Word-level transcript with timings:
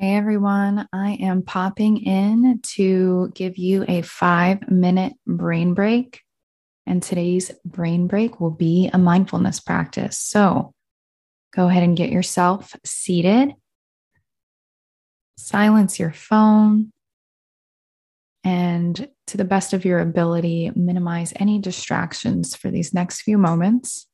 Hey 0.00 0.14
everyone, 0.14 0.88
I 0.94 1.18
am 1.20 1.42
popping 1.42 1.98
in 1.98 2.60
to 2.76 3.30
give 3.34 3.58
you 3.58 3.84
a 3.86 4.00
five 4.00 4.70
minute 4.70 5.12
brain 5.26 5.74
break. 5.74 6.22
And 6.86 7.02
today's 7.02 7.50
brain 7.66 8.06
break 8.06 8.40
will 8.40 8.50
be 8.50 8.88
a 8.90 8.96
mindfulness 8.96 9.60
practice. 9.60 10.18
So 10.18 10.72
go 11.54 11.68
ahead 11.68 11.82
and 11.82 11.98
get 11.98 12.08
yourself 12.08 12.74
seated, 12.82 13.52
silence 15.36 15.98
your 15.98 16.12
phone, 16.12 16.92
and 18.42 19.06
to 19.26 19.36
the 19.36 19.44
best 19.44 19.74
of 19.74 19.84
your 19.84 20.00
ability, 20.00 20.72
minimize 20.74 21.34
any 21.36 21.58
distractions 21.58 22.56
for 22.56 22.70
these 22.70 22.94
next 22.94 23.20
few 23.20 23.36
moments. 23.36 24.06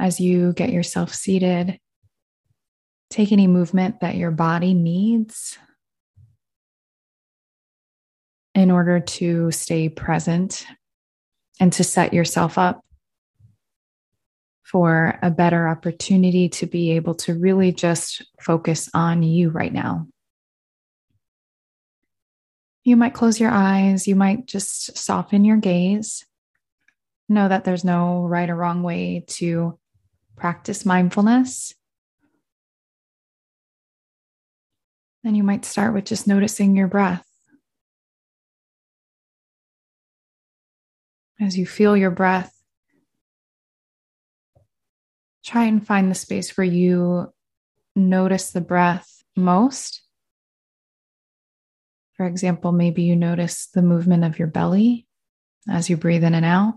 As 0.00 0.20
you 0.20 0.54
get 0.54 0.70
yourself 0.70 1.12
seated, 1.12 1.78
Take 3.12 3.30
any 3.30 3.46
movement 3.46 4.00
that 4.00 4.14
your 4.14 4.30
body 4.30 4.72
needs 4.72 5.58
in 8.54 8.70
order 8.70 9.00
to 9.00 9.50
stay 9.50 9.90
present 9.90 10.64
and 11.60 11.70
to 11.74 11.84
set 11.84 12.14
yourself 12.14 12.56
up 12.56 12.82
for 14.62 15.18
a 15.20 15.30
better 15.30 15.68
opportunity 15.68 16.48
to 16.48 16.64
be 16.64 16.92
able 16.92 17.14
to 17.16 17.34
really 17.34 17.70
just 17.70 18.22
focus 18.40 18.88
on 18.94 19.22
you 19.22 19.50
right 19.50 19.74
now. 19.74 20.06
You 22.82 22.96
might 22.96 23.12
close 23.12 23.38
your 23.38 23.50
eyes, 23.50 24.08
you 24.08 24.16
might 24.16 24.46
just 24.46 24.96
soften 24.96 25.44
your 25.44 25.58
gaze. 25.58 26.24
Know 27.28 27.46
that 27.46 27.64
there's 27.64 27.84
no 27.84 28.22
right 28.22 28.48
or 28.48 28.56
wrong 28.56 28.82
way 28.82 29.26
to 29.26 29.78
practice 30.34 30.86
mindfulness. 30.86 31.74
Then 35.24 35.34
you 35.34 35.42
might 35.44 35.64
start 35.64 35.94
with 35.94 36.04
just 36.04 36.26
noticing 36.26 36.76
your 36.76 36.88
breath. 36.88 37.24
As 41.40 41.56
you 41.56 41.66
feel 41.66 41.96
your 41.96 42.10
breath, 42.10 42.52
try 45.44 45.64
and 45.64 45.84
find 45.84 46.10
the 46.10 46.14
space 46.14 46.56
where 46.56 46.64
you 46.64 47.32
notice 47.94 48.50
the 48.50 48.60
breath 48.60 49.22
most. 49.36 50.02
For 52.14 52.26
example, 52.26 52.72
maybe 52.72 53.02
you 53.02 53.16
notice 53.16 53.66
the 53.66 53.82
movement 53.82 54.24
of 54.24 54.38
your 54.38 54.48
belly 54.48 55.06
as 55.68 55.88
you 55.88 55.96
breathe 55.96 56.24
in 56.24 56.34
and 56.34 56.44
out. 56.44 56.74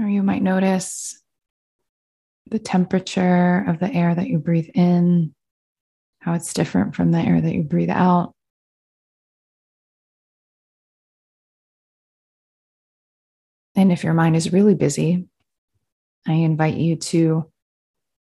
Or 0.00 0.08
you 0.08 0.22
might 0.22 0.42
notice 0.42 1.20
the 2.50 2.58
temperature 2.58 3.64
of 3.66 3.78
the 3.78 3.92
air 3.92 4.14
that 4.14 4.28
you 4.28 4.38
breathe 4.38 4.70
in, 4.74 5.34
how 6.20 6.34
it's 6.34 6.52
different 6.52 6.94
from 6.94 7.10
the 7.10 7.18
air 7.18 7.40
that 7.40 7.54
you 7.54 7.62
breathe 7.62 7.90
out. 7.90 8.34
And 13.76 13.92
if 13.92 14.02
your 14.02 14.14
mind 14.14 14.34
is 14.34 14.52
really 14.52 14.74
busy, 14.74 15.28
I 16.26 16.32
invite 16.32 16.74
you 16.74 16.96
to 16.96 17.50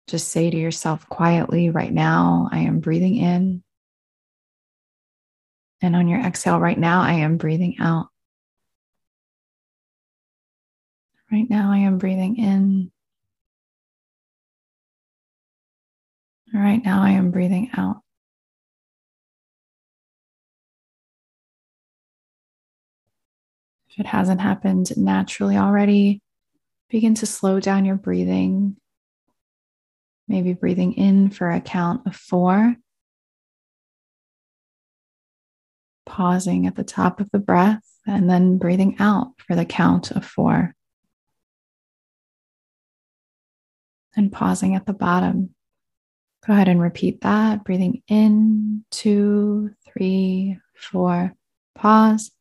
just 0.08 0.30
say 0.30 0.50
to 0.50 0.58
yourself 0.58 1.09
quietly 1.09 1.69
right 1.69 1.91
now, 1.91 2.47
I 2.52 2.59
am 2.59 2.80
breathing 2.80 3.17
in. 3.17 3.64
And 5.81 5.95
on 5.95 6.08
your 6.08 6.19
exhale, 6.19 6.59
right 6.59 6.78
now, 6.78 7.02
I 7.02 7.14
am 7.14 7.38
breathing 7.38 7.78
out. 7.80 8.08
Right 11.31 11.50
now, 11.50 11.72
I 11.72 11.80
am 11.80 11.97
breathing 11.97 12.38
in. 12.38 12.91
Right, 16.61 16.83
now 16.83 17.03
I 17.03 17.11
am 17.11 17.31
breathing 17.31 17.69
out. 17.75 17.97
If 23.90 24.00
it 24.00 24.06
hasn't 24.06 24.41
happened 24.41 24.95
naturally 24.95 25.57
already, 25.57 26.22
begin 26.90 27.16
to 27.16 27.25
slow 27.25 27.59
down 27.59 27.85
your 27.85 27.95
breathing. 27.95 28.78
Maybe 30.28 30.53
breathing 30.53 30.94
in 30.94 31.29
for 31.31 31.50
a 31.50 31.62
count 31.62 32.06
of 32.06 32.16
four. 32.16 32.75
Pausing 36.06 36.68
at 36.68 36.75
the 36.75 36.84
top 36.84 37.19
of 37.19 37.29
the 37.31 37.39
breath 37.39 37.84
and 38.06 38.29
then 38.29 38.57
breathing 38.57 38.95
out 39.00 39.34
for 39.45 39.56
the 39.56 39.66
count 39.66 40.12
of 40.12 40.25
four. 40.25 40.74
And 44.16 44.31
pausing 44.31 44.75
at 44.75 44.85
the 44.85 44.94
bottom 44.94 45.53
Go 46.47 46.53
ahead 46.53 46.69
and 46.69 46.81
repeat 46.81 47.19
that. 47.22 47.66
Breathing 47.66 48.03
in, 48.08 48.85
two, 48.90 49.72
three, 49.85 50.58
four. 50.74 51.34
Pause. 51.75 52.31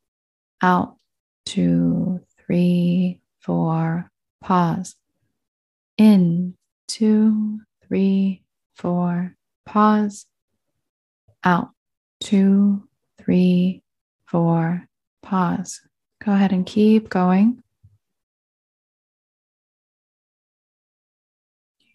Out, 0.63 0.97
two, 1.45 2.21
three, 2.39 3.19
four. 3.41 4.09
Pause. 4.41 4.95
In, 5.99 6.55
two, 6.87 7.59
three, 7.89 8.45
four. 8.77 9.35
Pause. 9.65 10.27
Out, 11.43 11.71
two, 12.21 12.87
three, 13.19 13.83
four. 14.27 14.87
Pause. 15.23 15.81
Go 16.25 16.33
ahead 16.33 16.53
and 16.53 16.65
keep 16.65 17.09
going. 17.09 17.61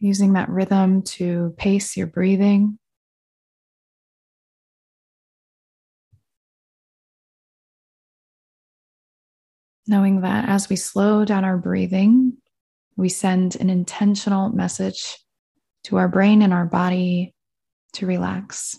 Using 0.01 0.33
that 0.33 0.49
rhythm 0.49 1.03
to 1.03 1.53
pace 1.57 1.95
your 1.95 2.07
breathing. 2.07 2.79
Knowing 9.87 10.21
that 10.21 10.49
as 10.49 10.69
we 10.69 10.75
slow 10.75 11.23
down 11.23 11.45
our 11.45 11.57
breathing, 11.57 12.33
we 12.97 13.09
send 13.09 13.55
an 13.55 13.69
intentional 13.69 14.49
message 14.49 15.17
to 15.83 15.97
our 15.97 16.07
brain 16.07 16.41
and 16.41 16.53
our 16.53 16.65
body 16.65 17.35
to 17.93 18.07
relax. 18.07 18.77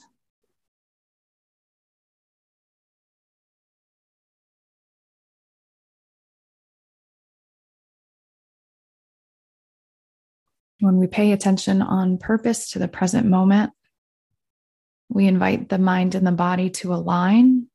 When 10.82 10.97
we 10.97 11.06
pay 11.06 11.31
attention 11.31 11.81
on 11.81 12.19
purpose 12.19 12.72
to 12.72 12.81
the 12.81 12.88
present 12.88 13.25
moment, 13.25 13.70
we 15.09 15.28
invite 15.28 15.69
the 15.69 15.78
mind 15.78 16.16
and 16.16 16.26
the 16.26 16.32
body 16.32 16.70
to 16.70 16.93
align. 16.93 17.69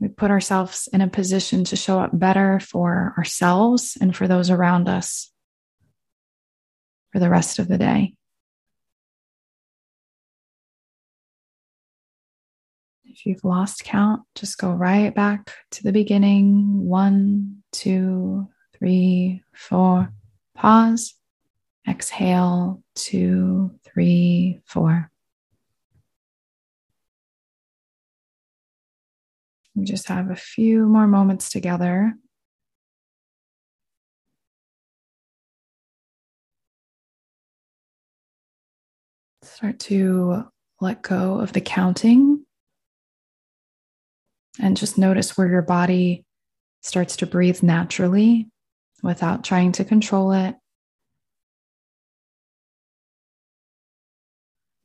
We 0.00 0.08
put 0.08 0.32
ourselves 0.32 0.88
in 0.92 1.02
a 1.02 1.06
position 1.06 1.62
to 1.66 1.76
show 1.76 2.00
up 2.00 2.10
better 2.12 2.58
for 2.58 3.14
ourselves 3.16 3.96
and 4.00 4.14
for 4.16 4.26
those 4.26 4.50
around 4.50 4.88
us 4.88 5.30
for 7.12 7.20
the 7.20 7.30
rest 7.30 7.60
of 7.60 7.68
the 7.68 7.78
day. 7.78 8.14
If 13.04 13.24
you've 13.24 13.44
lost 13.44 13.84
count, 13.84 14.22
just 14.34 14.58
go 14.58 14.72
right 14.72 15.14
back 15.14 15.54
to 15.70 15.84
the 15.84 15.92
beginning. 15.92 16.88
One, 16.88 17.62
two, 17.70 18.48
three, 18.80 19.42
four. 19.52 20.10
Pause. 20.56 21.14
Exhale, 21.88 22.82
two, 22.94 23.72
three, 23.84 24.60
four. 24.64 25.10
We 29.74 29.84
just 29.84 30.08
have 30.08 30.30
a 30.30 30.36
few 30.36 30.86
more 30.86 31.06
moments 31.06 31.50
together. 31.50 32.14
Start 39.42 39.78
to 39.80 40.44
let 40.80 41.02
go 41.02 41.38
of 41.38 41.52
the 41.52 41.60
counting 41.60 42.44
and 44.58 44.76
just 44.76 44.96
notice 44.96 45.36
where 45.36 45.48
your 45.48 45.62
body 45.62 46.24
starts 46.82 47.16
to 47.16 47.26
breathe 47.26 47.62
naturally 47.62 48.48
without 49.02 49.44
trying 49.44 49.72
to 49.72 49.84
control 49.84 50.32
it. 50.32 50.56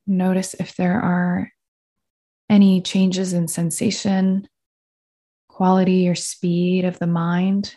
Notice 0.08 0.54
if 0.54 0.76
there 0.76 1.00
are 1.00 1.52
any 2.50 2.82
changes 2.82 3.34
in 3.34 3.48
sensation, 3.48 4.48
quality, 5.50 6.08
or 6.08 6.16
speed 6.16 6.86
of 6.86 7.00
the 7.00 7.08
mind, 7.08 7.76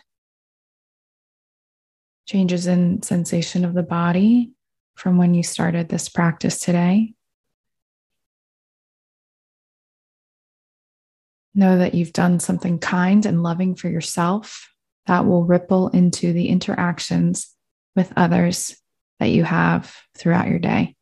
changes 2.27 2.67
in 2.67 3.01
sensation 3.01 3.65
of 3.65 3.73
the 3.73 3.83
body 3.83 4.51
from 4.95 5.17
when 5.17 5.33
you 5.33 5.41
started 5.41 5.89
this 5.89 6.09
practice 6.09 6.59
today. 6.59 7.13
Know 11.55 11.79
that 11.79 11.95
you've 11.95 12.13
done 12.13 12.39
something 12.39 12.77
kind 12.77 13.25
and 13.25 13.41
loving 13.41 13.73
for 13.73 13.89
yourself 13.89 14.69
that 15.09 15.25
will 15.25 15.43
ripple 15.43 15.87
into 15.87 16.33
the 16.33 16.49
interactions 16.49 17.55
with 17.95 18.13
others 18.15 18.77
that 19.19 19.31
you 19.31 19.43
have 19.43 19.95
throughout 20.15 20.47
your 20.47 20.59
day. 20.59 20.95